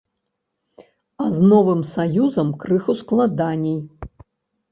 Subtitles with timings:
[1.23, 3.79] А з новым саюзам крыху складаней.